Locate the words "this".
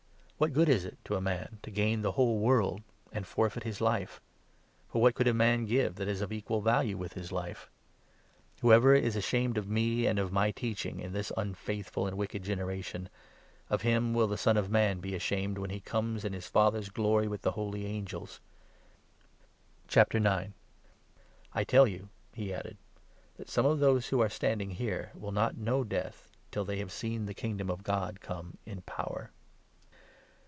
11.13-11.31